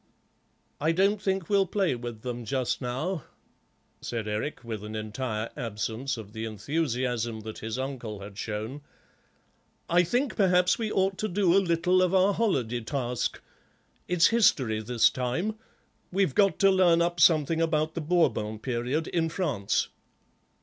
"I 0.79 0.93
don't 0.93 1.21
think 1.21 1.47
we'll 1.47 1.67
play 1.67 1.93
with 1.93 2.23
them 2.23 2.43
just 2.43 2.81
now," 2.81 3.23
said 4.01 4.27
Eric, 4.27 4.63
with 4.63 4.83
an 4.83 4.95
entire 4.95 5.51
absence 5.55 6.17
of 6.17 6.33
the 6.33 6.43
enthusiasm 6.43 7.41
that 7.41 7.59
his 7.59 7.77
uncle 7.77 8.19
had 8.21 8.35
shown; 8.35 8.81
"I 9.87 10.01
think 10.01 10.35
perhaps 10.35 10.79
we 10.79 10.91
ought 10.91 11.19
to 11.19 11.27
do 11.27 11.53
a 11.55 11.61
little 11.63 12.01
of 12.01 12.15
our 12.15 12.33
holiday 12.33 12.81
task. 12.81 13.43
It's 14.07 14.29
history 14.29 14.81
this 14.81 15.11
time; 15.11 15.53
we've 16.11 16.33
got 16.33 16.57
to 16.61 16.71
learn 16.71 17.03
up 17.03 17.19
something 17.19 17.61
about 17.61 17.93
the 17.93 18.01
Bourbon 18.01 18.57
period 18.57 19.07
in 19.09 19.29
France." 19.29 19.89